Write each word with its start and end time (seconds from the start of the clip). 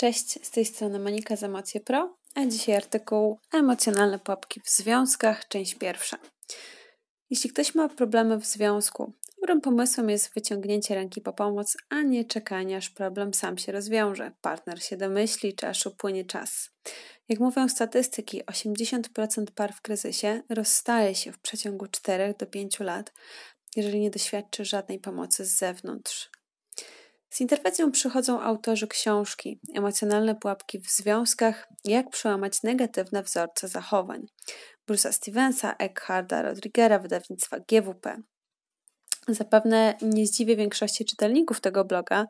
Cześć, 0.00 0.46
z 0.46 0.50
tej 0.50 0.64
strony 0.64 0.98
Monika 0.98 1.36
z 1.36 1.42
Emocje 1.42 1.80
Pro, 1.80 2.16
a 2.34 2.46
dzisiaj 2.46 2.76
artykuł 2.76 3.38
Emocjonalne 3.52 4.18
pułapki 4.18 4.60
w 4.60 4.70
związkach, 4.70 5.48
część 5.48 5.74
pierwsza. 5.74 6.18
Jeśli 7.30 7.50
ktoś 7.50 7.74
ma 7.74 7.88
problemy 7.88 8.36
w 8.38 8.46
związku, 8.46 9.12
dobrym 9.40 9.60
pomysłem 9.60 10.10
jest 10.10 10.34
wyciągnięcie 10.34 10.94
ręki 10.94 11.20
po 11.20 11.32
pomoc, 11.32 11.76
a 11.88 12.02
nie 12.02 12.24
czekanie, 12.24 12.76
aż 12.76 12.90
problem 12.90 13.34
sam 13.34 13.58
się 13.58 13.72
rozwiąże, 13.72 14.32
partner 14.40 14.82
się 14.82 14.96
domyśli, 14.96 15.54
czy 15.54 15.68
aż 15.68 15.86
upłynie 15.86 16.24
czas. 16.24 16.70
Jak 17.28 17.40
mówią 17.40 17.68
statystyki, 17.68 18.44
80% 18.44 19.50
par 19.54 19.72
w 19.72 19.80
kryzysie 19.80 20.42
rozstaje 20.48 21.14
się 21.14 21.32
w 21.32 21.38
przeciągu 21.38 21.86
4 21.86 22.34
do 22.38 22.46
5 22.46 22.80
lat, 22.80 23.12
jeżeli 23.76 24.00
nie 24.00 24.10
doświadczy 24.10 24.64
żadnej 24.64 24.98
pomocy 24.98 25.44
z 25.44 25.58
zewnątrz. 25.58 26.30
Z 27.30 27.40
interwencją 27.40 27.92
przychodzą 27.92 28.40
autorzy 28.40 28.88
książki 28.88 29.60
Emocjonalne 29.74 30.34
pułapki 30.34 30.78
w 30.78 30.90
związkach 30.90 31.68
Jak 31.84 32.10
przełamać 32.10 32.62
negatywne 32.62 33.22
wzorce 33.22 33.68
zachowań 33.68 34.26
Bruce'a 34.90 35.12
Stevensa, 35.12 35.74
Eckharda 35.78 36.42
Rodrigera, 36.42 36.98
wydawnictwa 36.98 37.56
GWP. 37.68 38.22
Zapewne 39.28 39.94
nie 40.02 40.26
zdziwię 40.26 40.56
większości 40.56 41.04
czytelników 41.04 41.60
tego 41.60 41.84
bloga. 41.84 42.26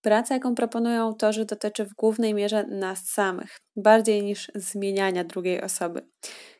Praca, 0.00 0.34
jaką 0.34 0.54
proponują 0.54 1.02
autorzy, 1.02 1.44
dotyczy 1.44 1.84
w 1.84 1.94
głównej 1.94 2.34
mierze 2.34 2.64
nas 2.66 3.06
samych, 3.06 3.56
bardziej 3.76 4.22
niż 4.22 4.50
zmieniania 4.54 5.24
drugiej 5.24 5.62
osoby. 5.62 6.08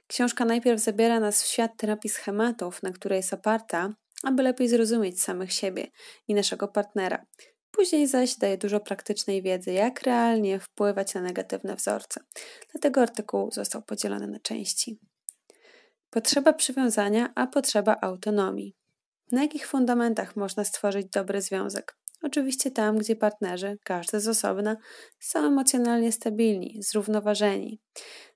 Książka 0.07 0.45
najpierw 0.45 0.81
zabiera 0.81 1.21
nas 1.21 1.43
w 1.43 1.47
świat 1.47 1.71
terapii 1.77 2.11
schematów, 2.11 2.83
na 2.83 2.93
której 2.93 3.17
jest 3.17 3.33
oparta, 3.33 3.95
aby 4.25 4.43
lepiej 4.43 4.69
zrozumieć 4.69 5.23
samych 5.23 5.53
siebie 5.53 5.87
i 6.29 6.35
naszego 6.35 6.69
partnera. 6.69 7.25
Później 7.73 8.07
zaś 8.07 8.37
daje 8.37 8.59
dużo 8.59 8.81
praktycznej 8.81 9.43
wiedzy, 9.43 9.73
jak 9.73 10.03
realnie 10.03 10.61
wpływać 10.61 11.15
na 11.15 11.21
negatywne 11.21 11.77
wzorce. 11.77 12.21
Dlatego 12.73 13.03
artykuł 13.03 13.51
został 13.53 13.83
podzielony 13.83 14.29
na 14.29 14.41
części. 14.41 14.99
Potrzeba 16.11 16.53
przywiązania, 16.53 17.33
a 17.35 17.47
potrzeba 17.47 17.97
autonomii. 18.01 18.77
Na 19.33 19.43
jakich 19.43 19.67
fundamentach 19.67 20.37
można 20.37 20.65
stworzyć 20.65 21.07
dobry 21.07 21.43
związek? 21.43 21.97
Oczywiście 22.23 22.71
tam, 22.71 22.99
gdzie 22.99 23.17
partnerzy, 23.17 23.79
każdy 23.85 24.21
z 24.21 24.29
osobna, 24.29 24.77
są 25.21 25.47
emocjonalnie 25.47 26.13
stabilni, 26.13 26.79
zrównoważeni. 26.83 27.81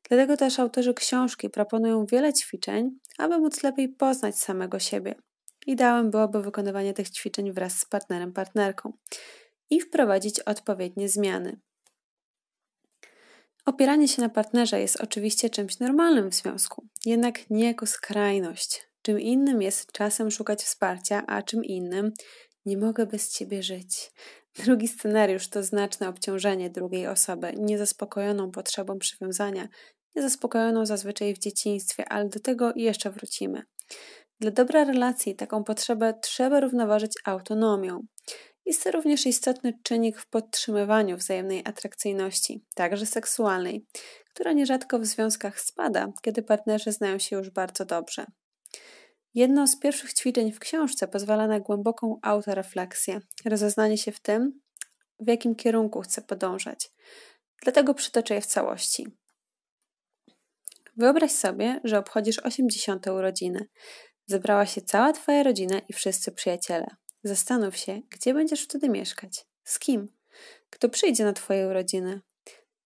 Dlatego 0.09 0.37
też 0.37 0.59
autorzy 0.59 0.95
książki 0.95 1.51
proponują 1.51 2.07
wiele 2.07 2.33
ćwiczeń, 2.33 2.91
aby 3.19 3.39
móc 3.39 3.63
lepiej 3.63 3.89
poznać 3.89 4.39
samego 4.39 4.79
siebie, 4.79 5.15
Ideałem 5.67 6.11
byłoby 6.11 6.43
wykonywanie 6.43 6.95
tych 6.95 7.11
ćwiczeń 7.11 7.53
wraz 7.53 7.79
z 7.79 7.85
partnerem, 7.85 8.33
partnerką 8.33 8.93
i 9.71 9.81
wprowadzić 9.81 10.41
odpowiednie 10.41 11.09
zmiany. 11.09 11.61
Opieranie 13.67 14.09
się 14.09 14.23
na 14.23 14.29
partnerze 14.29 14.81
jest 14.81 15.01
oczywiście 15.01 15.51
czymś 15.51 15.79
normalnym 15.79 16.31
w 16.31 16.35
związku, 16.35 16.87
jednak 17.05 17.51
nie 17.51 17.65
jako 17.65 17.87
skrajność. 17.87 18.87
Czym 19.03 19.21
innym 19.21 19.63
jest 19.63 19.93
czasem 19.93 20.31
szukać 20.31 20.63
wsparcia, 20.63 21.23
a 21.27 21.43
czym 21.43 21.65
innym 21.65 22.13
nie 22.67 22.79
mogę 22.79 23.07
bez 23.07 23.33
ciebie 23.33 23.63
żyć. 23.63 24.13
Drugi 24.65 24.89
scenariusz 24.89 25.49
to 25.49 25.63
znaczne 25.63 26.09
obciążenie 26.09 26.71
drugiej 26.71 27.07
osoby, 27.07 27.53
niezaspokojoną 27.57 28.51
potrzebą 28.51 28.99
przywiązania, 28.99 29.69
niezaspokojoną 30.17 30.87
zazwyczaj 30.87 31.35
w 31.35 31.39
dzieciństwie, 31.39 32.09
ale 32.09 32.29
do 32.29 32.41
tego 32.41 32.73
jeszcze 32.77 33.11
wrócimy. 33.11 33.63
Dla 34.41 34.51
dobra 34.51 34.85
relacji 34.85 35.37
taką 35.37 35.65
potrzebę 35.65 36.15
trzeba 36.23 36.61
równoważyć 36.61 37.13
autonomią. 37.25 38.07
Jest 38.67 38.85
to 38.85 38.91
również 38.91 39.27
istotny 39.27 39.79
czynnik 39.83 40.19
w 40.19 40.29
podtrzymywaniu 40.29 41.17
wzajemnej 41.17 41.63
atrakcyjności, 41.65 42.65
także 42.75 43.07
seksualnej, 43.07 43.87
która 44.35 44.53
nierzadko 44.53 44.99
w 44.99 45.07
związkach 45.07 45.61
spada, 45.61 46.13
kiedy 46.23 46.43
partnerzy 46.43 46.93
znają 46.93 47.19
się 47.19 47.37
już 47.37 47.51
bardzo 47.51 47.85
dobrze. 47.85 48.27
Jedno 49.35 49.67
z 49.67 49.79
pierwszych 49.79 50.13
ćwiczeń 50.13 50.53
w 50.53 50.59
książce 50.59 51.09
pozwala 51.09 51.47
na 51.47 51.61
głęboką 51.61 52.19
autorefleksję, 52.23 53.21
rozeznanie 53.45 53.99
się 53.99 54.13
w 54.13 54.21
tym, 54.21 54.61
w 55.21 55.29
jakim 55.29 55.55
kierunku 55.55 56.01
chcę 56.01 56.23
podążać. 56.23 56.91
Dlatego 57.63 57.95
przytoczę 57.95 58.35
je 58.35 58.41
w 58.41 58.47
całości. 58.47 59.07
Wyobraź 60.97 61.33
sobie, 61.33 61.81
że 61.85 61.99
obchodzisz 61.99 62.39
80. 62.39 63.07
urodziny. 63.07 63.69
Zebrała 64.27 64.67
się 64.67 64.81
cała 64.81 65.13
Twoja 65.13 65.43
rodzina 65.43 65.79
i 65.79 65.93
wszyscy 65.93 66.33
przyjaciele. 66.33 66.87
Zastanów 67.25 67.77
się, 67.77 68.01
gdzie 68.11 68.35
będziesz 68.35 68.65
wtedy 68.65 68.89
mieszkać? 68.89 69.47
Z 69.65 69.79
kim? 69.79 70.09
Kto 70.71 70.89
przyjdzie 70.89 71.25
na 71.25 71.33
Twoje 71.33 71.69
urodziny? 71.69 72.21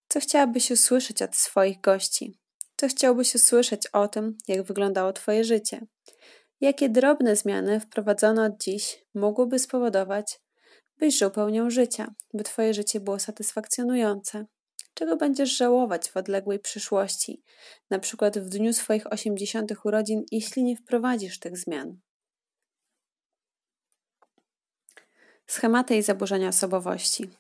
Co 0.09 0.21
chciałabyś 0.21 0.71
usłyszeć 0.71 1.23
od 1.23 1.37
swoich 1.37 1.81
gości? 1.81 2.39
Co 2.77 2.89
chciałbyś 2.89 3.35
usłyszeć 3.35 3.87
o 3.87 4.09
tym, 4.09 4.39
jak 4.49 4.63
wyglądało 4.63 5.13
Twoje 5.13 5.45
życie? 5.45 5.87
Jakie 6.61 6.89
drobne 6.89 7.37
zmiany 7.37 7.81
wprowadzone 7.81 8.45
od 8.45 8.63
dziś 8.63 9.05
mogłyby 9.15 9.59
spowodować, 9.59 10.41
byś 10.99 11.19
żył 11.19 11.31
pełnią 11.31 11.71
życia, 11.71 12.15
by 12.35 12.45
Twoje 12.45 12.75
życie 12.75 13.01
było 13.01 13.19
satysfakcjonujące? 13.19 14.47
Czego 15.01 15.17
będziesz 15.17 15.57
żałować 15.57 16.11
w 16.11 16.17
odległej 16.17 16.59
przyszłości, 16.59 17.43
na 17.91 17.99
przykład 17.99 18.39
w 18.39 18.49
dniu 18.49 18.73
swoich 18.73 19.13
80. 19.13 19.73
urodzin, 19.85 20.25
jeśli 20.33 20.65
nie 20.65 20.77
wprowadzisz 20.77 21.39
tych 21.39 21.59
zmian. 21.59 21.99
Schematy 25.47 25.97
i 25.97 26.03
zaburzenia 26.03 26.49
osobowości. 26.49 27.31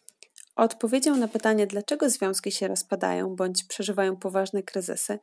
Odpowiedzią 0.56 1.16
na 1.16 1.28
pytanie, 1.28 1.66
dlaczego 1.66 2.10
związki 2.10 2.52
się 2.52 2.68
rozpadają 2.68 3.36
bądź 3.36 3.64
przeżywają 3.64 4.16
poważne 4.16 4.62
kryzysy, 4.62 5.18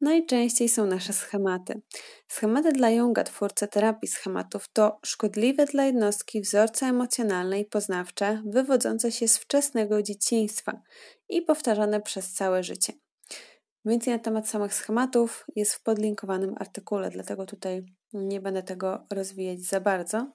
najczęściej 0.00 0.68
są 0.68 0.86
nasze 0.86 1.12
schematy. 1.12 1.80
Schematy 2.28 2.72
dla 2.72 2.90
Junga, 2.90 3.24
twórcy 3.24 3.68
terapii 3.68 4.08
schematów, 4.08 4.68
to 4.72 4.98
szkodliwe 5.06 5.66
dla 5.66 5.84
jednostki 5.84 6.40
wzorce 6.40 6.86
emocjonalne 6.86 7.60
i 7.60 7.64
poznawcze 7.64 8.42
wywodzące 8.46 9.12
się 9.12 9.28
z 9.28 9.38
wczesnego 9.38 10.02
dzieciństwa 10.02 10.82
i 11.28 11.42
powtarzane 11.42 12.00
przez 12.00 12.32
całe 12.32 12.62
życie. 12.62 12.92
Więcej 13.84 14.12
na 14.12 14.18
temat 14.18 14.48
samych 14.48 14.74
schematów 14.74 15.44
jest 15.56 15.74
w 15.74 15.82
podlinkowanym 15.82 16.54
artykule, 16.58 17.10
dlatego 17.10 17.46
tutaj 17.46 17.84
nie 18.12 18.40
będę 18.40 18.62
tego 18.62 19.06
rozwijać 19.10 19.60
za 19.60 19.80
bardzo. 19.80 20.32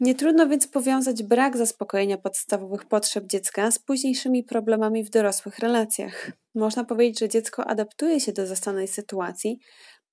Nie 0.00 0.14
trudno 0.14 0.48
więc 0.48 0.66
powiązać 0.66 1.22
brak 1.22 1.56
zaspokojenia 1.56 2.18
podstawowych 2.18 2.84
potrzeb 2.84 3.26
dziecka 3.26 3.70
z 3.70 3.78
późniejszymi 3.78 4.44
problemami 4.44 5.04
w 5.04 5.10
dorosłych 5.10 5.58
relacjach. 5.58 6.30
Można 6.54 6.84
powiedzieć, 6.84 7.20
że 7.20 7.28
dziecko 7.28 7.66
adaptuje 7.66 8.20
się 8.20 8.32
do 8.32 8.46
zastanej 8.46 8.88
sytuacji, 8.88 9.58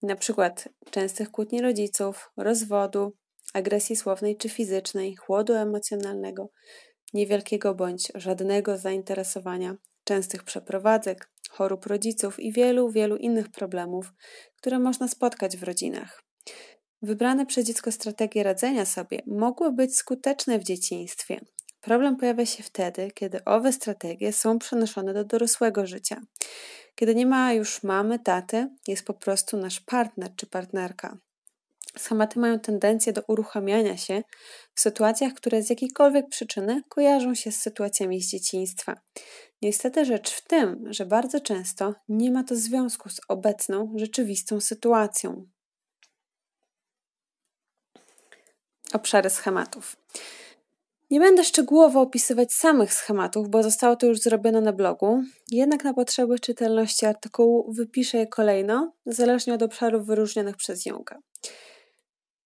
np. 0.04 0.52
częstych 0.92 1.32
kłótni 1.32 1.62
rodziców, 1.62 2.32
rozwodu, 2.38 3.14
agresji 3.54 3.96
słownej 3.96 4.38
czy 4.38 4.50
fizycznej, 4.50 5.16
chłodu 5.16 5.54
emocjonalnego, 5.54 6.50
niewielkiego 7.14 7.76
bądź 7.76 8.12
żadnego 8.16 8.78
zainteresowania, 8.78 9.76
częstych 10.04 10.44
przeprowadzek, 10.44 11.32
chorób 11.50 11.86
rodziców 11.86 12.40
i 12.40 12.52
wielu, 12.52 12.90
wielu 12.90 13.16
innych 13.16 13.50
problemów, 13.50 14.14
które 14.56 14.80
można 14.80 15.08
spotkać 15.08 15.58
w 15.58 15.64
rodzinach. 15.64 16.27
Wybrane 17.02 17.46
przez 17.46 17.66
dziecko 17.66 17.92
strategie 17.92 18.44
radzenia 18.44 18.86
sobie 18.86 19.22
mogły 19.28 19.72
być 19.72 19.96
skuteczne 19.98 20.60
w 20.60 20.64
dzieciństwie. 20.64 21.40
Problem 21.82 22.16
pojawia 22.16 22.46
się 22.46 22.64
wtedy, 22.64 23.12
kiedy 23.14 23.46
owe 23.46 23.74
strategie 23.74 24.34
są 24.34 24.60
przenoszone 24.60 25.14
do 25.14 25.24
dorosłego 25.24 25.86
życia. 25.86 26.22
Kiedy 26.96 27.16
nie 27.16 27.26
ma 27.26 27.54
już 27.54 27.84
mamy, 27.84 28.20
taty, 28.20 28.70
jest 28.88 29.06
po 29.06 29.14
prostu 29.14 29.58
nasz 29.58 29.80
partner 29.80 30.36
czy 30.36 30.46
partnerka. 30.48 31.18
Schematy 31.98 32.40
mają 32.40 32.60
tendencję 32.60 33.14
do 33.14 33.22
uruchamiania 33.28 33.98
się 33.98 34.24
w 34.74 34.82
sytuacjach, 34.82 35.34
które 35.34 35.64
z 35.64 35.70
jakiejkolwiek 35.70 36.30
przyczyny 36.30 36.82
kojarzą 36.90 37.36
się 37.36 37.52
z 37.52 37.62
sytuacjami 37.62 38.22
z 38.22 38.30
dzieciństwa. 38.32 39.00
Niestety 39.62 40.06
rzecz 40.06 40.32
w 40.32 40.48
tym, 40.48 40.94
że 40.94 41.06
bardzo 41.06 41.40
często 41.40 41.94
nie 42.10 42.32
ma 42.32 42.44
to 42.44 42.56
związku 42.56 43.10
z 43.10 43.20
obecną, 43.28 43.94
rzeczywistą 43.96 44.62
sytuacją. 44.62 45.46
Obszary 48.94 49.30
schematów. 49.30 49.96
Nie 51.10 51.20
będę 51.20 51.44
szczegółowo 51.44 52.02
opisywać 52.02 52.54
samych 52.54 52.94
schematów, 52.94 53.50
bo 53.50 53.64
zostało 53.64 53.96
to 53.96 54.06
już 54.06 54.20
zrobione 54.20 54.62
na 54.62 54.74
blogu, 54.74 55.24
jednak 55.52 55.84
na 55.84 55.94
potrzeby 55.94 56.40
czytelności 56.40 57.06
artykułu 57.06 57.74
wypiszę 57.74 58.18
je 58.18 58.28
kolejno, 58.28 58.94
zależnie 59.06 59.54
od 59.54 59.64
obszarów 59.64 60.08
wyróżnionych 60.08 60.58
przez 60.58 60.86
Junga. 60.86 61.20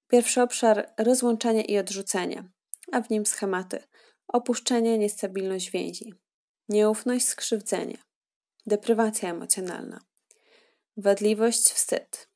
Pierwszy 0.08 0.42
obszar 0.42 0.94
rozłączenie 0.98 1.62
i 1.62 1.78
odrzucenie, 1.78 2.44
a 2.92 3.02
w 3.02 3.10
nim 3.10 3.26
schematy 3.26 3.84
opuszczenie, 4.28 4.98
niestabilność 4.98 5.72
więzi, 5.72 6.14
nieufność, 6.70 7.28
skrzywdzenie, 7.28 7.98
deprywacja 8.66 9.30
emocjonalna, 9.30 10.00
wadliwość, 10.98 11.72
wstyd, 11.72 12.30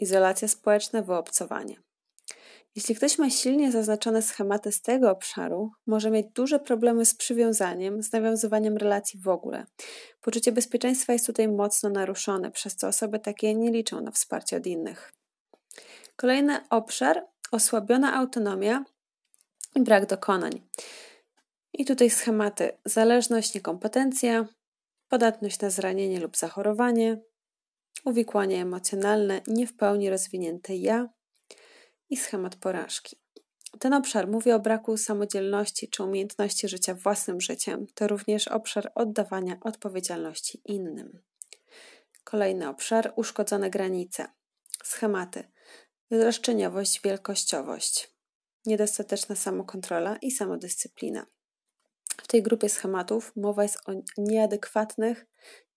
izolacja 0.00 0.48
społeczna, 0.48 1.02
wyobcowanie. 1.02 1.85
Jeśli 2.76 2.94
ktoś 2.94 3.18
ma 3.18 3.30
silnie 3.30 3.72
zaznaczone 3.72 4.22
schematy 4.22 4.72
z 4.72 4.82
tego 4.82 5.10
obszaru, 5.10 5.72
może 5.86 6.10
mieć 6.10 6.26
duże 6.34 6.58
problemy 6.58 7.04
z 7.04 7.14
przywiązaniem, 7.14 8.02
z 8.02 8.12
nawiązywaniem 8.12 8.76
relacji 8.76 9.20
w 9.20 9.28
ogóle. 9.28 9.66
Poczucie 10.20 10.52
bezpieczeństwa 10.52 11.12
jest 11.12 11.26
tutaj 11.26 11.48
mocno 11.48 11.90
naruszone, 11.90 12.50
przez 12.50 12.76
co 12.76 12.88
osoby 12.88 13.18
takie 13.18 13.54
nie 13.54 13.70
liczą 13.70 14.00
na 14.00 14.10
wsparcie 14.10 14.56
od 14.56 14.66
innych. 14.66 15.12
Kolejny 16.16 16.68
obszar 16.70 17.26
osłabiona 17.52 18.14
autonomia 18.14 18.84
i 19.74 19.80
brak 19.80 20.06
dokonań. 20.06 20.62
I 21.72 21.84
tutaj 21.84 22.10
schematy 22.10 22.72
zależność, 22.84 23.54
niekompetencja, 23.54 24.46
podatność 25.08 25.60
na 25.60 25.70
zranienie 25.70 26.20
lub 26.20 26.36
zachorowanie, 26.36 27.20
uwikłanie 28.04 28.62
emocjonalne, 28.62 29.40
nie 29.46 29.66
w 29.66 29.76
pełni 29.76 30.10
rozwinięte 30.10 30.76
ja 30.76 31.08
i 32.10 32.16
schemat 32.16 32.56
porażki. 32.56 33.16
Ten 33.78 33.92
obszar 33.92 34.28
mówi 34.28 34.52
o 34.52 34.60
braku 34.60 34.96
samodzielności 34.96 35.88
czy 35.88 36.02
umiejętności 36.02 36.68
życia 36.68 36.94
własnym 36.94 37.40
życiem. 37.40 37.86
To 37.94 38.08
również 38.08 38.48
obszar 38.48 38.92
oddawania 38.94 39.56
odpowiedzialności 39.60 40.60
innym. 40.64 41.18
Kolejny 42.24 42.68
obszar 42.68 43.12
uszkodzone 43.16 43.70
granice. 43.70 44.28
Schematy: 44.84 45.44
roszczeniowość, 46.10 47.00
wielkościowość, 47.04 48.10
niedostateczna 48.66 49.36
samokontrola 49.36 50.16
i 50.22 50.30
samodyscyplina. 50.30 51.26
W 52.22 52.26
tej 52.26 52.42
grupie 52.42 52.68
schematów 52.68 53.32
mowa 53.36 53.62
jest 53.62 53.78
o 53.88 53.92
nieadekwatnych 54.18 55.26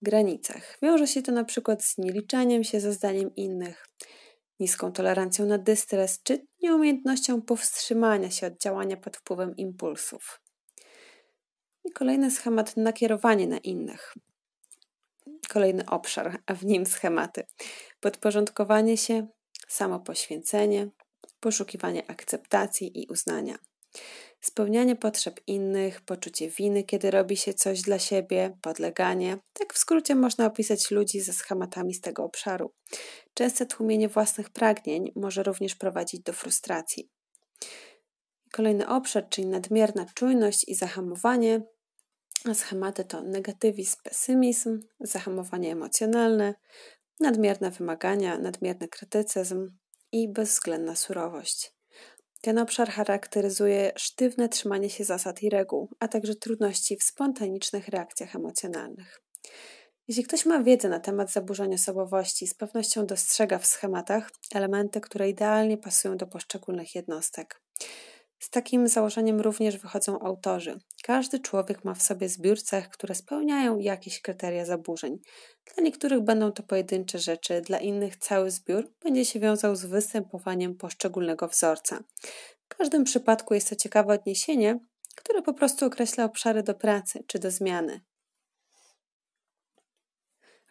granicach. 0.01 0.77
Wiąże 0.81 1.07
się 1.07 1.21
to 1.21 1.31
na 1.31 1.43
przykład 1.43 1.83
z 1.83 1.97
nieliczeniem 1.97 2.63
się 2.63 2.79
za 2.79 2.91
zdaniem 2.91 3.35
innych, 3.35 3.87
niską 4.59 4.91
tolerancją 4.91 5.45
na 5.45 5.57
dystres 5.57 6.19
czy 6.23 6.47
nieumiejętnością 6.61 7.41
powstrzymania 7.41 8.31
się 8.31 8.47
od 8.47 8.57
działania 8.57 8.97
pod 8.97 9.17
wpływem 9.17 9.55
impulsów. 9.57 10.41
I 11.85 11.91
kolejny 11.91 12.31
schemat 12.31 12.77
nakierowanie 12.77 13.47
na 13.47 13.57
innych. 13.57 14.13
Kolejny 15.49 15.85
obszar, 15.85 16.41
a 16.45 16.53
w 16.53 16.65
nim 16.65 16.85
schematy. 16.85 17.43
Podporządkowanie 17.99 18.97
się, 18.97 19.27
samopoświęcenie, 19.67 20.89
poszukiwanie 21.39 22.09
akceptacji 22.09 23.01
i 23.01 23.07
uznania 23.07 23.57
spełnianie 24.41 24.95
potrzeb 24.95 25.39
innych, 25.47 26.01
poczucie 26.01 26.49
winy, 26.49 26.83
kiedy 26.83 27.11
robi 27.11 27.37
się 27.37 27.53
coś 27.53 27.81
dla 27.81 27.99
siebie, 27.99 28.57
podleganie. 28.61 29.37
Tak 29.53 29.73
w 29.73 29.77
skrócie 29.77 30.15
można 30.15 30.45
opisać 30.45 30.91
ludzi 30.91 31.21
ze 31.21 31.33
schematami 31.33 31.93
z 31.93 32.01
tego 32.01 32.23
obszaru. 32.23 32.71
Częste 33.33 33.65
tłumienie 33.65 34.09
własnych 34.09 34.49
pragnień 34.49 35.11
może 35.15 35.43
również 35.43 35.75
prowadzić 35.75 36.21
do 36.21 36.33
frustracji. 36.33 37.09
Kolejny 38.51 38.87
obszar, 38.87 39.29
czyli 39.29 39.47
nadmierna 39.47 40.05
czujność 40.15 40.65
i 40.67 40.75
zahamowanie. 40.75 41.61
Schematy 42.53 43.05
to 43.05 43.21
negatywizm, 43.21 43.97
pesymizm, 44.03 44.79
zahamowanie 44.99 45.71
emocjonalne, 45.71 46.55
nadmierne 47.19 47.71
wymagania, 47.71 48.37
nadmierny 48.37 48.87
krytycyzm 48.87 49.67
i 50.11 50.29
bezwzględna 50.29 50.95
surowość. 50.95 51.78
Ten 52.41 52.57
obszar 52.57 52.89
charakteryzuje 52.89 53.91
sztywne 53.95 54.49
trzymanie 54.49 54.89
się 54.89 55.03
zasad 55.03 55.43
i 55.43 55.49
reguł, 55.49 55.89
a 55.99 56.07
także 56.07 56.35
trudności 56.35 56.97
w 56.97 57.03
spontanicznych 57.03 57.87
reakcjach 57.87 58.35
emocjonalnych. 58.35 59.21
Jeśli 60.07 60.23
ktoś 60.23 60.45
ma 60.45 60.63
wiedzę 60.63 60.89
na 60.89 60.99
temat 60.99 61.31
zaburzeń 61.31 61.73
osobowości, 61.73 62.47
z 62.47 62.53
pewnością 62.53 63.05
dostrzega 63.05 63.59
w 63.59 63.65
schematach 63.65 64.31
elementy, 64.55 65.01
które 65.01 65.29
idealnie 65.29 65.77
pasują 65.77 66.17
do 66.17 66.27
poszczególnych 66.27 66.95
jednostek. 66.95 67.61
Z 68.39 68.49
takim 68.49 68.87
założeniem 68.87 69.41
również 69.41 69.77
wychodzą 69.77 70.19
autorzy. 70.19 70.79
Każdy 71.03 71.39
człowiek 71.39 71.85
ma 71.85 71.93
w 71.93 72.01
sobie 72.01 72.29
zbiór 72.29 72.61
cech, 72.61 72.89
które 72.89 73.15
spełniają 73.15 73.79
jakieś 73.79 74.21
kryteria 74.21 74.65
zaburzeń. 74.65 75.19
Dla 75.75 75.83
niektórych 75.83 76.21
będą 76.21 76.51
to 76.51 76.63
pojedyncze 76.63 77.19
rzeczy, 77.19 77.61
dla 77.61 77.79
innych 77.79 78.17
cały 78.17 78.51
zbiór 78.51 78.93
będzie 79.03 79.25
się 79.25 79.39
wiązał 79.39 79.75
z 79.75 79.85
występowaniem 79.85 80.75
poszczególnego 80.75 81.47
wzorca. 81.47 82.03
W 82.69 82.75
każdym 82.77 83.03
przypadku 83.03 83.53
jest 83.53 83.69
to 83.69 83.75
ciekawe 83.75 84.13
odniesienie, 84.13 84.79
które 85.15 85.41
po 85.41 85.53
prostu 85.53 85.85
określa 85.85 86.25
obszary 86.25 86.63
do 86.63 86.73
pracy 86.73 87.23
czy 87.27 87.39
do 87.39 87.51
zmiany. 87.51 88.01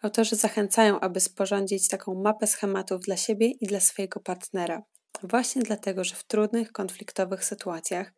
Autorzy 0.01 0.35
zachęcają, 0.35 0.99
aby 0.99 1.19
sporządzić 1.19 1.87
taką 1.87 2.21
mapę 2.21 2.47
schematów 2.47 3.01
dla 3.01 3.17
siebie 3.17 3.47
i 3.47 3.67
dla 3.67 3.79
swojego 3.79 4.19
partnera. 4.19 4.83
Właśnie 5.23 5.61
dlatego, 5.61 6.03
że 6.03 6.15
w 6.15 6.23
trudnych, 6.23 6.71
konfliktowych 6.71 7.45
sytuacjach 7.45 8.13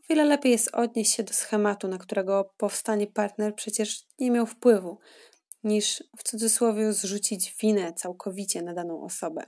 o 0.00 0.08
wiele 0.08 0.24
lepiej 0.24 0.52
jest 0.52 0.74
odnieść 0.74 1.14
się 1.14 1.22
do 1.22 1.32
schematu, 1.32 1.88
na 1.88 1.98
którego 1.98 2.54
powstanie 2.56 3.06
partner 3.06 3.54
przecież 3.54 4.02
nie 4.18 4.30
miał 4.30 4.46
wpływu, 4.46 4.98
niż 5.64 6.04
w 6.18 6.22
cudzysłowie 6.22 6.92
zrzucić 6.92 7.56
winę 7.60 7.92
całkowicie 7.92 8.62
na 8.62 8.74
daną 8.74 9.02
osobę. 9.02 9.42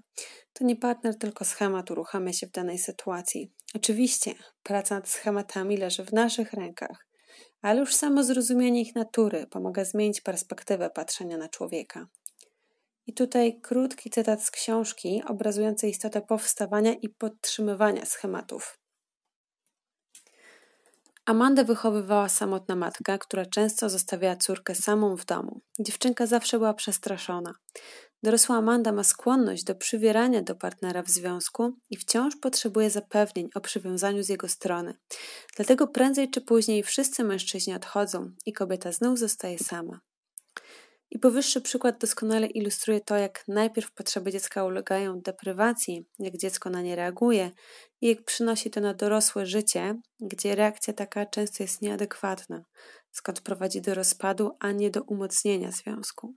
To 0.53 0.65
nie 0.65 0.77
partner, 0.77 1.19
tylko 1.19 1.45
schemat 1.45 1.91
uruchamia 1.91 2.33
się 2.33 2.47
w 2.47 2.51
danej 2.51 2.79
sytuacji. 2.79 3.53
Oczywiście 3.75 4.35
praca 4.63 4.95
nad 4.95 5.09
schematami 5.09 5.77
leży 5.77 6.05
w 6.05 6.13
naszych 6.13 6.53
rękach, 6.53 7.07
ale 7.63 7.81
już 7.81 7.95
samo 7.95 8.25
zrozumienie 8.25 8.81
ich 8.81 8.95
natury 8.95 9.47
pomaga 9.47 9.85
zmienić 9.85 10.21
perspektywę 10.21 10.91
patrzenia 10.91 11.37
na 11.37 11.49
człowieka. 11.49 12.07
I 13.09 13.13
tutaj 13.13 13.61
krótki 13.61 14.11
cytat 14.11 14.45
z 14.45 14.51
książki 14.51 15.23
obrazujący 15.27 15.89
istotę 15.89 16.21
powstawania 16.21 16.93
i 16.93 17.09
podtrzymywania 17.09 18.05
schematów. 18.05 18.79
Amandę 21.27 21.65
wychowywała 21.65 22.29
samotna 22.29 22.77
matka, 22.77 23.19
która 23.19 23.47
często 23.47 23.89
zostawiała 23.89 24.37
córkę 24.37 24.75
samą 24.75 25.17
w 25.17 25.25
domu. 25.25 25.61
Dziewczynka 25.81 26.27
zawsze 26.27 26.59
była 26.59 26.75
przestraszona. 26.75 27.55
Dorosła 28.23 28.57
Amanda 28.57 28.93
ma 28.93 29.05
skłonność 29.05 29.65
do 29.65 29.75
przywierania 29.75 30.43
do 30.43 30.55
partnera 30.55 31.03
w 31.03 31.09
związku 31.09 31.73
i 31.91 31.97
wciąż 31.97 32.37
potrzebuje 32.37 32.91
zapewnień 32.91 33.49
o 33.55 33.61
przywiązaniu 33.61 34.23
z 34.23 34.29
jego 34.29 34.49
strony. 34.49 34.95
Dlatego 35.57 35.87
prędzej 35.87 36.31
czy 36.31 36.41
później 36.41 36.83
wszyscy 36.83 37.25
mężczyźni 37.25 37.75
odchodzą 37.75 38.31
i 38.47 38.53
kobieta 38.53 38.93
znów 38.93 39.19
zostaje 39.19 39.59
sama. 39.59 40.01
I 41.11 41.19
powyższy 41.19 41.61
przykład 41.61 41.99
doskonale 41.99 42.47
ilustruje 42.47 43.01
to, 43.01 43.17
jak 43.17 43.45
najpierw 43.49 43.93
potrzeby 43.93 44.33
dziecka 44.33 44.65
ulegają 44.65 45.21
deprywacji, 45.21 46.07
jak 46.19 46.37
dziecko 46.37 46.71
na 46.71 46.83
nie 46.83 46.97
reaguje 46.97 47.51
i 48.01 48.09
jak 48.09 48.25
przynosi 48.25 48.71
to 48.71 48.81
na 48.81 48.95
dorosłe 48.95 49.47
życie, 49.47 50.01
gdzie 50.21 50.55
reakcja 50.55 50.93
taka 50.95 51.27
często 51.27 51.63
jest 51.63 51.83
nieadekwatna, 51.83 52.65
skąd 53.11 53.41
prowadzi 53.41 53.81
do 53.81 53.95
rozpadu, 53.95 54.51
a 54.61 54.73
nie 54.73 54.91
do 54.91 55.03
umocnienia 55.03 55.73
związku. 55.73 56.35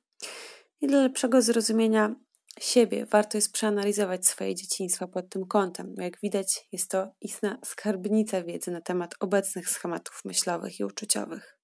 I 0.81 0.87
dla 0.87 1.01
lepszego 1.01 1.41
zrozumienia 1.41 2.15
siebie 2.59 3.05
warto 3.05 3.37
jest 3.37 3.53
przeanalizować 3.53 4.27
swoje 4.27 4.55
dzieciństwo 4.55 5.07
pod 5.07 5.29
tym 5.29 5.45
kątem. 5.45 5.93
Jak 5.97 6.19
widać, 6.23 6.67
jest 6.71 6.91
to 6.91 7.11
istna 7.21 7.57
skarbnica 7.65 8.43
wiedzy 8.43 8.71
na 8.71 8.81
temat 8.81 9.15
obecnych 9.19 9.69
schematów 9.69 10.21
myślowych 10.25 10.79
i 10.79 10.83
uczuciowych. 10.83 11.60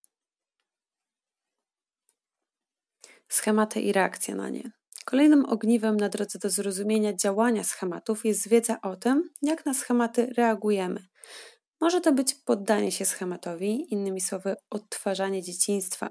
Schematy 3.29 3.81
i 3.81 3.91
reakcje 3.91 4.35
na 4.35 4.49
nie. 4.49 4.71
Kolejnym 5.05 5.45
ogniwem 5.45 5.97
na 5.97 6.09
drodze 6.09 6.39
do 6.39 6.49
zrozumienia 6.49 7.13
działania 7.13 7.63
schematów 7.63 8.25
jest 8.25 8.49
wiedza 8.49 8.81
o 8.81 8.95
tym, 8.95 9.29
jak 9.41 9.65
na 9.65 9.73
schematy 9.73 10.33
reagujemy. 10.37 11.07
Może 11.81 12.01
to 12.01 12.13
być 12.13 12.33
poddanie 12.33 12.91
się 12.91 13.05
schematowi, 13.05 13.93
innymi 13.93 14.21
słowy, 14.21 14.55
odtwarzanie 14.69 15.43
dzieciństwa. 15.43 16.09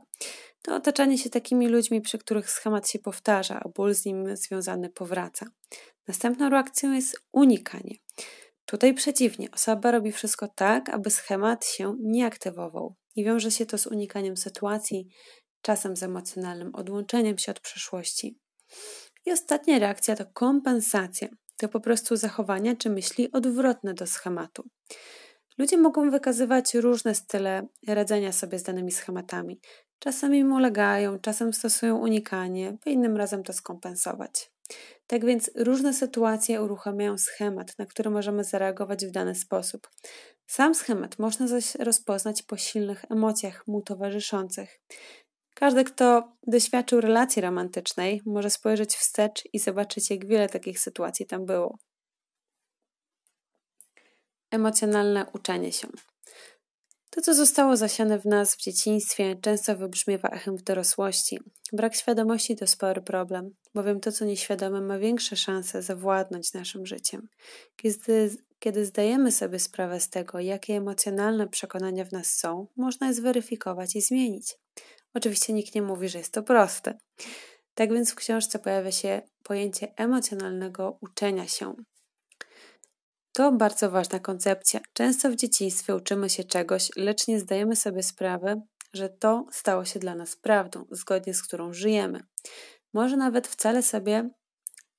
To 0.62 0.74
otaczanie 0.74 1.18
się 1.18 1.30
takimi 1.30 1.68
ludźmi, 1.68 2.00
przy 2.00 2.18
których 2.18 2.50
schemat 2.50 2.90
się 2.90 2.98
powtarza, 2.98 3.60
a 3.64 3.68
ból 3.68 3.94
z 3.94 4.04
nim 4.04 4.36
związany 4.36 4.90
powraca. 4.90 5.46
Następną 6.08 6.48
reakcją 6.48 6.92
jest 6.92 7.20
unikanie. 7.32 7.94
Tutaj 8.66 8.94
przeciwnie, 8.94 9.50
osoba 9.50 9.90
robi 9.90 10.12
wszystko 10.12 10.48
tak, 10.48 10.88
aby 10.88 11.10
schemat 11.10 11.66
się 11.66 11.96
nie 12.00 12.26
aktywował 12.26 12.94
i 13.16 13.24
wiąże 13.24 13.50
się 13.50 13.66
to 13.66 13.78
z 13.78 13.86
unikaniem 13.86 14.36
sytuacji, 14.36 15.08
czasem 15.66 15.96
z 15.96 16.02
emocjonalnym 16.02 16.74
odłączeniem 16.74 17.38
się 17.38 17.52
od 17.52 17.60
przeszłości. 17.60 18.38
I 19.26 19.32
ostatnia 19.32 19.78
reakcja 19.78 20.16
to 20.16 20.26
kompensacja. 20.26 21.28
To 21.56 21.68
po 21.68 21.80
prostu 21.80 22.16
zachowania 22.16 22.76
czy 22.76 22.90
myśli 22.90 23.32
odwrotne 23.32 23.94
do 23.94 24.06
schematu. 24.06 24.64
Ludzie 25.58 25.78
mogą 25.78 26.10
wykazywać 26.10 26.74
różne 26.74 27.14
style 27.14 27.66
radzenia 27.88 28.32
sobie 28.32 28.58
z 28.58 28.62
danymi 28.62 28.92
schematami. 28.92 29.60
Czasem 29.98 30.34
im 30.34 30.52
ulegają, 30.52 31.18
czasem 31.18 31.52
stosują 31.52 31.96
unikanie, 31.96 32.76
by 32.84 32.90
innym 32.90 33.16
razem 33.16 33.42
to 33.42 33.52
skompensować. 33.52 34.50
Tak 35.06 35.24
więc 35.24 35.50
różne 35.56 35.94
sytuacje 35.94 36.62
uruchamiają 36.62 37.18
schemat, 37.18 37.78
na 37.78 37.86
który 37.86 38.10
możemy 38.10 38.44
zareagować 38.44 39.06
w 39.06 39.10
dany 39.10 39.34
sposób. 39.34 39.90
Sam 40.46 40.74
schemat 40.74 41.18
można 41.18 41.48
zaś 41.48 41.74
rozpoznać 41.74 42.42
po 42.42 42.56
silnych 42.56 43.04
emocjach 43.10 43.66
mu 43.66 43.82
towarzyszących. 43.82 44.80
Każdy, 45.58 45.84
kto 45.84 46.32
doświadczył 46.46 47.00
relacji 47.00 47.42
romantycznej, 47.42 48.22
może 48.26 48.50
spojrzeć 48.50 48.96
wstecz 48.96 49.42
i 49.52 49.58
zobaczyć, 49.58 50.10
jak 50.10 50.26
wiele 50.26 50.48
takich 50.48 50.80
sytuacji 50.80 51.26
tam 51.26 51.46
było. 51.46 51.78
emocjonalne 54.50 55.26
uczenie 55.32 55.72
się. 55.72 55.88
To, 57.10 57.20
co 57.20 57.34
zostało 57.34 57.76
zasiane 57.76 58.18
w 58.18 58.24
nas 58.24 58.54
w 58.54 58.60
dzieciństwie, 58.60 59.36
często 59.42 59.76
wybrzmiewa 59.76 60.28
echem 60.28 60.56
w 60.56 60.62
dorosłości. 60.62 61.38
Brak 61.72 61.94
świadomości 61.94 62.56
to 62.56 62.66
spory 62.66 63.02
problem, 63.02 63.50
bowiem 63.74 64.00
to, 64.00 64.12
co 64.12 64.24
nieświadome, 64.24 64.80
ma 64.80 64.98
większe 64.98 65.36
szanse 65.36 65.82
zawładnąć 65.82 66.52
naszym 66.52 66.86
życiem. 66.86 67.28
Kiedy, 67.76 68.36
kiedy 68.58 68.86
zdajemy 68.86 69.32
sobie 69.32 69.58
sprawę 69.58 70.00
z 70.00 70.10
tego, 70.10 70.40
jakie 70.40 70.74
emocjonalne 70.74 71.48
przekonania 71.48 72.04
w 72.04 72.12
nas 72.12 72.26
są, 72.26 72.66
można 72.76 73.06
je 73.06 73.14
zweryfikować 73.14 73.96
i 73.96 74.00
zmienić. 74.00 74.54
Oczywiście 75.16 75.52
nikt 75.52 75.74
nie 75.74 75.82
mówi, 75.82 76.08
że 76.08 76.18
jest 76.18 76.32
to 76.32 76.42
proste. 76.42 76.98
Tak 77.74 77.92
więc 77.92 78.12
w 78.12 78.14
książce 78.14 78.58
pojawia 78.58 78.92
się 78.92 79.22
pojęcie 79.42 79.94
emocjonalnego 79.96 80.98
uczenia 81.00 81.48
się. 81.48 81.74
To 83.32 83.52
bardzo 83.52 83.90
ważna 83.90 84.18
koncepcja. 84.18 84.80
Często 84.92 85.30
w 85.30 85.36
dzieciństwie 85.36 85.96
uczymy 85.96 86.30
się 86.30 86.44
czegoś, 86.44 86.90
lecz 86.96 87.28
nie 87.28 87.40
zdajemy 87.40 87.76
sobie 87.76 88.02
sprawy, 88.02 88.60
że 88.92 89.08
to 89.08 89.46
stało 89.52 89.84
się 89.84 90.00
dla 90.00 90.14
nas 90.14 90.36
prawdą, 90.36 90.84
zgodnie 90.90 91.34
z 91.34 91.42
którą 91.42 91.72
żyjemy. 91.72 92.20
Może 92.94 93.16
nawet 93.16 93.48
wcale 93.48 93.82
sobie 93.82 94.30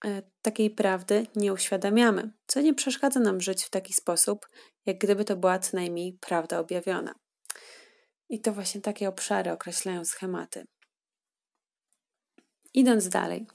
e, 0.06 0.22
takiej 0.42 0.70
prawdy 0.70 1.28
nie 1.36 1.54
uświadamiamy, 1.54 2.32
co 2.48 2.62
nie 2.62 2.74
przeszkadza 2.74 3.20
nam 3.20 3.42
żyć 3.42 3.64
w 3.64 3.70
taki 3.70 3.94
sposób, 3.94 4.48
jak 4.86 4.98
gdyby 4.98 5.26
to 5.26 5.36
była 5.36 5.60
co 5.60 5.78
najmniej 5.78 6.18
prawda 6.22 6.60
objawiona. 6.60 7.14
I 8.30 8.42
to 8.42 8.54
właśnie 8.54 8.82
takie 8.82 9.10
obszary 9.10 9.52
określają 9.52 10.06
schematy. 10.06 10.66
Idąc 12.74 13.10
dalej, 13.10 13.48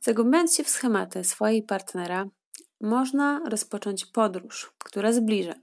zagłębiając 0.00 0.56
się 0.56 0.64
w 0.64 0.68
schematy 0.68 1.24
swojej 1.24 1.62
partnera, 1.62 2.26
można 2.80 3.40
rozpocząć 3.48 4.06
podróż, 4.06 4.72
która 4.78 5.12
zbliża. 5.12 5.54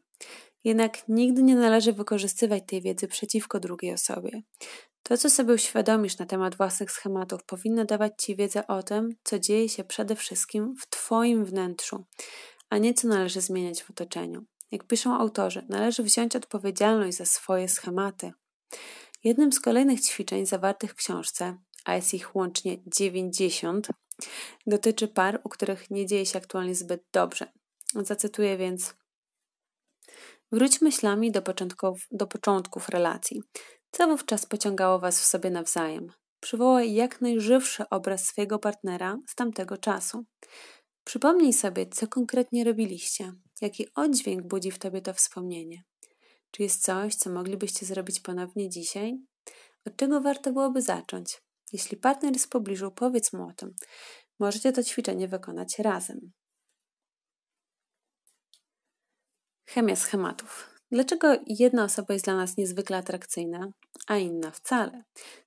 Jednak 0.63 1.07
nigdy 1.07 1.43
nie 1.43 1.55
należy 1.55 1.93
wykorzystywać 1.93 2.63
tej 2.67 2.81
wiedzy 2.81 3.07
przeciwko 3.07 3.59
drugiej 3.59 3.93
osobie. 3.93 4.41
To, 5.03 5.17
co 5.17 5.29
sobie 5.29 5.53
uświadomisz 5.53 6.17
na 6.17 6.25
temat 6.25 6.55
własnych 6.55 6.91
schematów, 6.91 7.43
powinno 7.43 7.85
dawać 7.85 8.13
Ci 8.17 8.35
wiedzę 8.35 8.67
o 8.67 8.83
tym, 8.83 9.09
co 9.23 9.39
dzieje 9.39 9.69
się 9.69 9.83
przede 9.83 10.15
wszystkim 10.15 10.75
w 10.81 10.89
Twoim 10.89 11.45
wnętrzu, 11.45 12.05
a 12.69 12.77
nie 12.77 12.93
co 12.93 13.07
należy 13.07 13.41
zmieniać 13.41 13.83
w 13.83 13.89
otoczeniu. 13.91 14.45
Jak 14.71 14.83
piszą 14.83 15.15
autorzy, 15.15 15.65
należy 15.69 16.03
wziąć 16.03 16.35
odpowiedzialność 16.35 17.17
za 17.17 17.25
swoje 17.25 17.69
schematy. 17.69 18.31
Jednym 19.23 19.51
z 19.51 19.59
kolejnych 19.59 20.01
ćwiczeń 20.01 20.45
zawartych 20.45 20.91
w 20.91 20.95
książce, 20.95 21.57
a 21.85 21.95
jest 21.95 22.13
ich 22.13 22.35
łącznie 22.35 22.77
90, 22.87 23.87
dotyczy 24.67 25.07
par, 25.07 25.41
u 25.43 25.49
których 25.49 25.91
nie 25.91 26.05
dzieje 26.05 26.25
się 26.25 26.37
aktualnie 26.37 26.75
zbyt 26.75 27.03
dobrze. 27.13 27.51
Zacytuję 27.95 28.57
więc: 28.57 28.93
Wróć 30.51 30.81
myślami 30.81 31.31
do 31.31 31.41
początków, 31.41 32.07
do 32.11 32.27
początków 32.27 32.89
relacji. 32.89 33.41
Co 33.91 34.07
wówczas 34.07 34.45
pociągało 34.45 34.99
Was 34.99 35.21
w 35.21 35.25
sobie 35.25 35.49
nawzajem? 35.49 36.11
Przywołaj 36.39 36.93
jak 36.93 37.21
najżywszy 37.21 37.89
obraz 37.89 38.25
swojego 38.25 38.59
partnera 38.59 39.17
z 39.27 39.35
tamtego 39.35 39.77
czasu. 39.77 40.25
Przypomnij 41.03 41.53
sobie, 41.53 41.87
co 41.87 42.07
konkretnie 42.07 42.63
robiliście, 42.63 43.33
jaki 43.61 43.87
oddźwięk 43.95 44.47
budzi 44.47 44.71
w 44.71 44.79
tobie 44.79 45.01
to 45.01 45.13
wspomnienie. 45.13 45.83
Czy 46.51 46.63
jest 46.63 46.83
coś, 46.83 47.15
co 47.15 47.29
moglibyście 47.29 47.85
zrobić 47.85 48.19
ponownie 48.19 48.69
dzisiaj? 48.69 49.17
Od 49.85 49.95
czego 49.95 50.21
warto 50.21 50.53
byłoby 50.53 50.81
zacząć? 50.81 51.41
Jeśli 51.73 51.97
partner 51.97 52.33
jest 52.33 52.45
w 52.45 52.49
pobliżu, 52.49 52.91
powiedz 52.91 53.33
mu 53.33 53.47
o 53.47 53.53
tym. 53.53 53.75
Możecie 54.39 54.71
to 54.71 54.83
ćwiczenie 54.83 55.27
wykonać 55.27 55.79
razem. 55.79 56.31
Chemia 59.65 59.95
schematów. 59.95 60.69
Dlaczego 60.91 61.27
jedna 61.47 61.83
osoba 61.83 62.13
jest 62.13 62.25
dla 62.25 62.35
nas 62.35 62.57
niezwykle 62.57 62.97
atrakcyjna, 62.97 63.67
a 64.07 64.17
inna 64.17 64.51
wcale? 64.51 65.03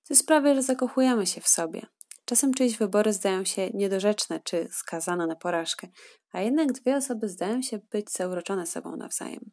To 0.08 0.14
sprawia, 0.14 0.54
że 0.54 0.62
zakochujemy 0.62 1.26
się 1.26 1.40
w 1.40 1.48
sobie. 1.48 1.86
Czasem 2.24 2.54
czyjeś 2.54 2.76
wybory 2.76 3.12
zdają 3.12 3.44
się 3.44 3.70
niedorzeczne 3.74 4.40
czy 4.40 4.68
skazane 4.70 5.26
na 5.26 5.36
porażkę, 5.36 5.88
a 6.32 6.40
jednak 6.40 6.72
dwie 6.72 6.96
osoby 6.96 7.28
zdają 7.28 7.62
się 7.62 7.78
być 7.78 8.10
zauroczone 8.10 8.66
sobą 8.66 8.96
nawzajem. 8.96 9.50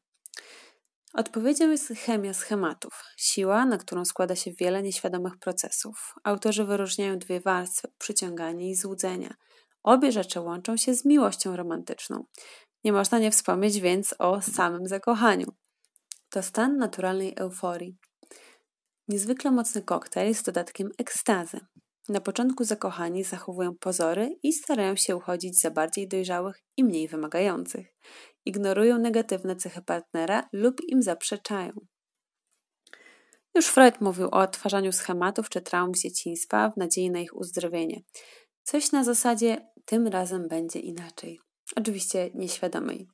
Odpowiedzią 1.13 1.69
jest 1.71 1.87
chemia 1.87 2.33
schematów, 2.33 3.03
siła, 3.17 3.65
na 3.65 3.77
którą 3.77 4.05
składa 4.05 4.35
się 4.35 4.51
wiele 4.51 4.83
nieświadomych 4.83 5.37
procesów. 5.37 6.13
Autorzy 6.23 6.65
wyróżniają 6.65 7.19
dwie 7.19 7.39
warstwy 7.41 7.87
przyciąganie 7.97 8.69
i 8.69 8.75
złudzenia. 8.75 9.33
Obie 9.83 10.11
rzeczy 10.11 10.39
łączą 10.39 10.77
się 10.77 10.93
z 10.93 11.05
miłością 11.05 11.55
romantyczną. 11.55 12.25
Nie 12.83 12.93
można 12.93 13.19
nie 13.19 13.31
wspomnieć 13.31 13.79
więc 13.79 14.15
o 14.19 14.41
samym 14.41 14.87
zakochaniu. 14.87 15.47
To 16.29 16.43
stan 16.43 16.77
naturalnej 16.77 17.33
euforii. 17.37 17.97
Niezwykle 19.07 19.51
mocny 19.51 19.81
koktajl 19.81 20.33
z 20.33 20.43
dodatkiem 20.43 20.89
ekstazy. 20.97 21.59
Na 22.09 22.21
początku 22.21 22.63
zakochani 22.63 23.23
zachowują 23.23 23.75
pozory 23.75 24.39
i 24.43 24.53
starają 24.53 24.95
się 24.95 25.15
uchodzić 25.15 25.61
za 25.61 25.71
bardziej 25.71 26.07
dojrzałych 26.07 26.55
i 26.77 26.83
mniej 26.83 27.07
wymagających 27.07 27.87
ignorują 28.45 28.99
negatywne 28.99 29.55
cechy 29.55 29.81
partnera 29.81 30.49
lub 30.53 30.81
im 30.87 31.01
zaprzeczają. 31.01 31.71
Już 33.55 33.67
Freud 33.67 34.01
mówił 34.01 34.27
o 34.27 34.31
odtwarzaniu 34.31 34.91
schematów 34.91 35.49
czy 35.49 35.61
traum 35.61 35.95
z 35.95 36.01
dzieciństwa 36.01 36.69
w 36.69 36.77
nadziei 36.77 37.11
na 37.11 37.19
ich 37.19 37.35
uzdrowienie. 37.35 38.01
Coś 38.63 38.91
na 38.91 39.03
zasadzie 39.03 39.67
tym 39.85 40.07
razem 40.07 40.47
będzie 40.47 40.79
inaczej. 40.79 41.39
Oczywiście 41.75 42.29
nieświadomej. 42.33 43.07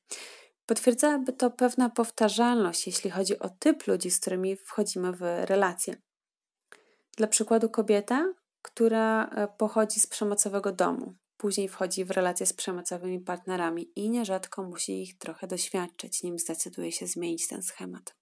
Potwierdzałaby 0.65 1.33
to 1.33 1.51
pewna 1.51 1.89
powtarzalność, 1.89 2.87
jeśli 2.87 3.09
chodzi 3.09 3.39
o 3.39 3.49
typ 3.49 3.87
ludzi, 3.87 4.11
z 4.11 4.19
którymi 4.19 4.55
wchodzimy 4.55 5.11
w 5.11 5.21
relacje. 5.21 5.95
Dla 7.17 7.27
przykładu 7.27 7.69
kobieta, 7.69 8.33
która 8.61 9.25
e, 9.25 9.47
pochodzi 9.57 9.99
z 9.99 10.07
przemocowego 10.07 10.71
domu, 10.71 11.13
Później 11.37 11.67
wchodzi 11.67 12.05
w 12.05 12.11
relacje 12.11 12.45
z 12.45 12.53
przemocowymi 12.53 13.19
partnerami 13.19 13.91
i 13.95 14.09
nierzadko 14.09 14.63
musi 14.63 15.01
ich 15.01 15.17
trochę 15.17 15.47
doświadczyć, 15.47 16.23
nim 16.23 16.39
zdecyduje 16.39 16.91
się 16.91 17.07
zmienić 17.07 17.47
ten 17.47 17.63
schemat. 17.63 18.15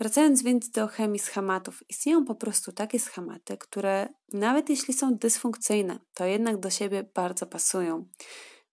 Wracając 0.00 0.42
więc 0.42 0.70
do 0.70 0.86
chemii 0.86 1.18
schematów, 1.18 1.82
istnieją 1.88 2.24
po 2.24 2.34
prostu 2.34 2.72
takie 2.72 3.00
schematy, 3.00 3.56
które 3.56 4.08
nawet 4.32 4.70
jeśli 4.70 4.94
są 4.94 5.14
dysfunkcyjne, 5.14 5.98
to 6.14 6.24
jednak 6.24 6.60
do 6.60 6.70
siebie 6.70 7.10
bardzo 7.14 7.46
pasują. 7.46 8.04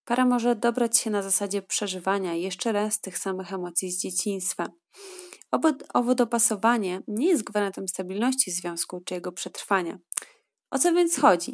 Para 0.04 0.26
może 0.26 0.56
dobrać 0.56 0.98
się 0.98 1.10
na 1.10 1.22
zasadzie 1.22 1.62
przeżywania 1.62 2.34
jeszcze 2.34 2.72
raz 2.72 3.02
tych 3.02 3.18
samych 3.18 3.54
emocji 3.54 3.92
z 3.92 4.02
dzieciństwa. 4.02 4.68
Owo 5.94 6.16
dopasowanie 6.16 7.02
nie 7.08 7.28
jest 7.28 7.44
gwarantem 7.44 7.88
stabilności 7.88 8.52
związku 8.52 9.02
czy 9.06 9.14
jego 9.14 9.32
przetrwania. 9.32 10.00
O 10.72 10.80
co 10.80 10.94
więc 10.94 11.16
chodzi? 11.20 11.54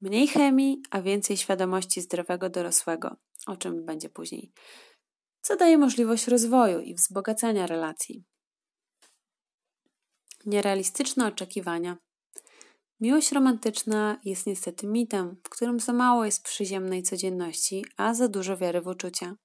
Mniej 0.00 0.28
chemii, 0.28 0.82
a 0.90 1.02
więcej 1.02 1.36
świadomości 1.36 2.00
zdrowego 2.00 2.50
dorosłego, 2.50 3.16
o 3.46 3.56
czym 3.56 3.84
będzie 3.84 4.08
później, 4.08 4.52
co 5.42 5.56
daje 5.56 5.78
możliwość 5.78 6.28
rozwoju 6.28 6.80
i 6.80 6.94
wzbogacania 6.94 7.66
relacji. 7.66 8.24
Nierealistyczne 10.46 11.26
oczekiwania. 11.26 11.96
Miłość 13.00 13.32
romantyczna 13.32 14.20
jest 14.24 14.46
niestety 14.46 14.86
mitem, 14.86 15.36
w 15.44 15.48
którym 15.48 15.80
za 15.80 15.92
mało 15.92 16.24
jest 16.24 16.44
przyziemnej 16.44 17.02
codzienności, 17.02 17.84
a 17.96 18.14
za 18.14 18.28
dużo 18.28 18.56
wiary 18.56 18.80
w 18.80 18.86
uczucia. 18.86 19.36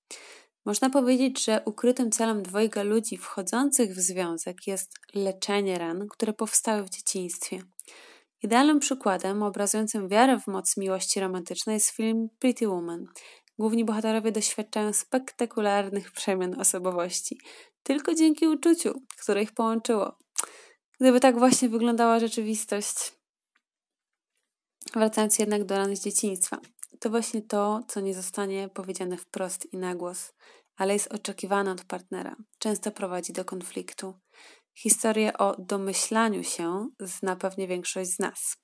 Można 0.66 0.90
powiedzieć, 0.90 1.46
że 1.46 1.62
ukrytym 1.66 2.12
celem 2.12 2.44
dwojga 2.44 2.84
ludzi 2.84 3.18
wchodzących 3.18 3.96
w 3.96 4.00
związek 4.00 4.68
jest 4.68 4.92
leczenie 5.14 5.78
ran, 5.78 6.08
które 6.08 6.34
powstały 6.34 6.84
w 6.84 6.90
dzieciństwie. 6.90 7.64
Idealnym 8.44 8.80
przykładem 8.80 9.44
obrazującym 9.44 10.08
wiarę 10.08 10.40
w 10.40 10.48
moc 10.48 10.78
miłości 10.78 11.20
romantycznej 11.20 11.74
jest 11.74 11.90
film 11.90 12.30
Pretty 12.40 12.68
Woman. 12.68 13.06
Główni 13.60 13.86
bohaterowie 13.86 14.32
doświadczają 14.32 14.94
spektakularnych 14.94 16.12
przemian 16.12 16.62
osobowości, 16.62 17.40
tylko 17.84 18.16
dzięki 18.16 18.48
uczuciu, 18.48 18.94
które 19.22 19.44
ich 19.44 19.52
połączyło. 19.52 20.18
Gdyby 21.00 21.20
tak 21.20 21.40
właśnie 21.40 21.70
wyglądała 21.70 22.20
rzeczywistość. 22.20 23.14
Wracając 24.94 25.40
jednak 25.40 25.64
do 25.64 25.78
ran 25.78 25.96
z 25.96 26.04
dzieciństwa, 26.04 26.60
to 27.00 27.10
właśnie 27.10 27.42
to, 27.42 27.84
co 27.88 28.00
nie 28.00 28.14
zostanie 28.14 28.70
powiedziane 28.70 29.18
wprost 29.18 29.74
i 29.74 29.78
na 29.78 29.96
głos, 29.96 30.34
ale 30.76 30.94
jest 30.94 31.14
oczekiwane 31.14 31.72
od 31.72 31.84
partnera, 31.84 32.36
często 32.60 32.92
prowadzi 32.92 33.34
do 33.34 33.46
konfliktu. 33.46 34.14
Historię 34.76 35.38
o 35.38 35.56
domyślaniu 35.60 36.44
się 36.44 36.90
zna 37.00 37.36
pewnie 37.36 37.68
większość 37.68 38.10
z 38.10 38.20
nas. 38.20 38.58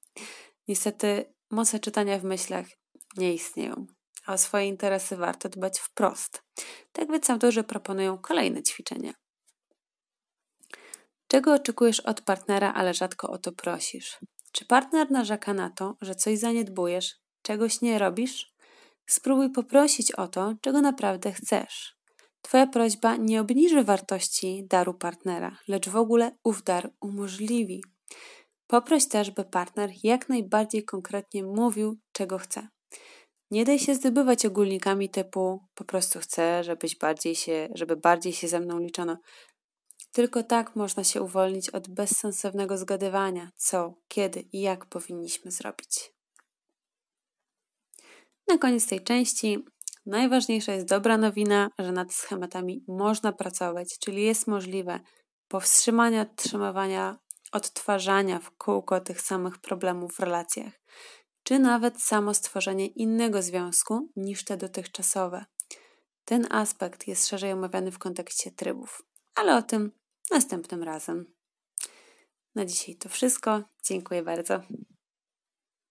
Niestety 0.67 1.33
moce 1.51 1.79
czytania 1.79 2.19
w 2.19 2.23
myślach 2.23 2.65
nie 3.17 3.33
istnieją, 3.33 3.85
a 4.25 4.33
o 4.33 4.37
swoje 4.37 4.67
interesy 4.67 5.15
warto 5.15 5.49
dbać 5.49 5.79
wprost. 5.79 6.43
Tak 6.91 7.11
więc 7.11 7.29
autorzy 7.29 7.63
proponują 7.63 8.17
kolejne 8.17 8.63
ćwiczenia. 8.63 9.13
Czego 11.27 11.53
oczekujesz 11.53 11.99
od 11.99 12.21
partnera, 12.21 12.73
ale 12.73 12.93
rzadko 12.93 13.29
o 13.29 13.37
to 13.37 13.51
prosisz? 13.51 14.19
Czy 14.51 14.65
partner 14.65 15.11
narzeka 15.11 15.53
na 15.53 15.69
to, 15.69 15.97
że 16.01 16.15
coś 16.15 16.39
zaniedbujesz, 16.39 17.15
czegoś 17.41 17.81
nie 17.81 17.99
robisz? 17.99 18.53
Spróbuj 19.07 19.51
poprosić 19.51 20.11
o 20.11 20.27
to, 20.27 20.53
czego 20.61 20.81
naprawdę 20.81 21.31
chcesz. 21.31 21.98
Twoja 22.41 22.67
prośba 22.67 23.15
nie 23.15 23.41
obniży 23.41 23.83
wartości 23.83 24.65
daru 24.69 24.93
partnera, 24.93 25.57
lecz 25.67 25.89
w 25.89 25.95
ogóle 25.95 26.31
ów 26.43 26.63
dar 26.63 26.91
umożliwi. 27.01 27.83
Poproś 28.67 29.07
też, 29.07 29.31
by 29.31 29.43
partner 29.43 29.89
jak 30.03 30.29
najbardziej 30.29 30.85
konkretnie 30.85 31.43
mówił, 31.43 31.97
czego 32.11 32.37
chce. 32.37 32.67
Nie 33.51 33.65
daj 33.65 33.79
się 33.79 33.95
zdobywać 33.95 34.45
ogólnikami 34.45 35.09
typu 35.09 35.59
po 35.75 35.83
prostu 35.83 36.19
chcę, 36.19 36.63
żebyś 36.63 36.97
bardziej 36.97 37.35
się, 37.35 37.69
żeby 37.75 37.95
bardziej 37.95 38.33
się 38.33 38.47
ze 38.47 38.59
mną 38.59 38.79
liczono. 38.79 39.17
Tylko 40.11 40.43
tak 40.43 40.75
można 40.75 41.03
się 41.03 41.21
uwolnić 41.21 41.69
od 41.69 41.89
bezsensownego 41.89 42.77
zgadywania, 42.77 43.51
co, 43.55 43.93
kiedy 44.07 44.39
i 44.39 44.61
jak 44.61 44.85
powinniśmy 44.85 45.51
zrobić. 45.51 46.11
Na 48.47 48.57
koniec 48.57 48.87
tej 48.87 49.03
części 49.03 49.65
najważniejsza 50.09 50.73
jest 50.73 50.87
dobra 50.87 51.17
nowina, 51.17 51.69
że 51.79 51.91
nad 51.91 52.13
schematami 52.13 52.83
można 52.87 53.33
pracować, 53.33 53.99
czyli 53.99 54.23
jest 54.23 54.47
możliwe 54.47 54.99
powstrzymanie 55.47 56.21
otrzymywania, 56.21 57.19
odtwarzania 57.51 58.39
w 58.39 58.51
kółko 58.51 58.99
tych 58.99 59.21
samych 59.21 59.57
problemów 59.57 60.15
w 60.15 60.19
relacjach, 60.19 60.73
czy 61.43 61.59
nawet 61.59 62.01
samo 62.01 62.33
stworzenie 62.33 62.87
innego 62.87 63.41
związku 63.41 64.09
niż 64.15 64.45
te 64.45 64.57
dotychczasowe. 64.57 65.45
Ten 66.25 66.47
aspekt 66.49 67.07
jest 67.07 67.27
szerzej 67.27 67.51
omawiany 67.51 67.91
w 67.91 67.99
kontekście 67.99 68.51
trybów, 68.51 69.01
ale 69.35 69.57
o 69.57 69.61
tym 69.61 69.91
następnym 70.31 70.83
razem. 70.83 71.25
Na 72.55 72.65
dzisiaj 72.65 72.95
to 72.95 73.09
wszystko. 73.09 73.63
Dziękuję 73.83 74.23
bardzo. 74.23 74.61